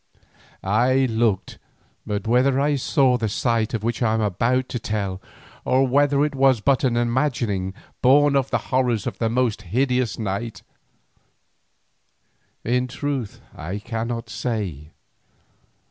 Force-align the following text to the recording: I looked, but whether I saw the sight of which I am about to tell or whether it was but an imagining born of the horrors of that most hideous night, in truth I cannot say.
I 0.63 1.05
looked, 1.05 1.59
but 2.07 2.25
whether 2.25 2.59
I 2.59 2.75
saw 2.75 3.17
the 3.17 3.29
sight 3.29 3.75
of 3.75 3.83
which 3.83 4.01
I 4.01 4.15
am 4.15 4.21
about 4.21 4.67
to 4.69 4.79
tell 4.79 5.21
or 5.63 5.85
whether 5.87 6.25
it 6.25 6.33
was 6.33 6.59
but 6.59 6.83
an 6.83 6.97
imagining 6.97 7.75
born 8.01 8.35
of 8.35 8.49
the 8.49 8.57
horrors 8.73 9.05
of 9.05 9.19
that 9.19 9.29
most 9.29 9.61
hideous 9.61 10.17
night, 10.17 10.63
in 12.63 12.87
truth 12.87 13.41
I 13.53 13.77
cannot 13.77 14.27
say. 14.27 14.89